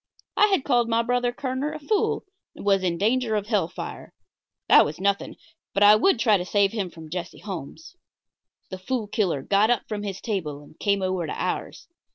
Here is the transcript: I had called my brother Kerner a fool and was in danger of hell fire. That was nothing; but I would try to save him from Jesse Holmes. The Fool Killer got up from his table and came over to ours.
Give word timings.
I 0.35 0.47
had 0.47 0.63
called 0.63 0.89
my 0.89 1.03
brother 1.03 1.31
Kerner 1.31 1.73
a 1.73 1.79
fool 1.79 2.25
and 2.55 2.65
was 2.65 2.81
in 2.81 2.97
danger 2.97 3.35
of 3.35 3.45
hell 3.45 3.67
fire. 3.67 4.15
That 4.67 4.83
was 4.83 4.99
nothing; 4.99 5.35
but 5.75 5.83
I 5.83 5.95
would 5.95 6.17
try 6.17 6.37
to 6.37 6.43
save 6.43 6.71
him 6.71 6.89
from 6.89 7.11
Jesse 7.11 7.37
Holmes. 7.37 7.95
The 8.71 8.79
Fool 8.79 9.05
Killer 9.05 9.43
got 9.43 9.69
up 9.69 9.83
from 9.87 10.01
his 10.01 10.19
table 10.19 10.63
and 10.63 10.79
came 10.79 11.03
over 11.03 11.27
to 11.27 11.33
ours. 11.39 11.87